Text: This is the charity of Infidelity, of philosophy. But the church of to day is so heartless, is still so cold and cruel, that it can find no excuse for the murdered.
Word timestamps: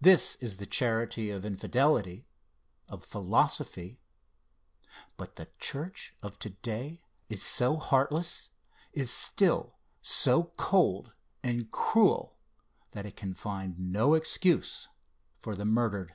This 0.00 0.36
is 0.36 0.56
the 0.56 0.64
charity 0.64 1.28
of 1.28 1.44
Infidelity, 1.44 2.24
of 2.88 3.04
philosophy. 3.04 4.00
But 5.18 5.36
the 5.36 5.50
church 5.58 6.14
of 6.22 6.38
to 6.38 6.48
day 6.48 7.02
is 7.28 7.42
so 7.42 7.76
heartless, 7.76 8.48
is 8.94 9.10
still 9.10 9.76
so 10.00 10.44
cold 10.56 11.12
and 11.42 11.70
cruel, 11.70 12.38
that 12.92 13.04
it 13.04 13.16
can 13.16 13.34
find 13.34 13.78
no 13.78 14.14
excuse 14.14 14.88
for 15.36 15.54
the 15.54 15.66
murdered. 15.66 16.14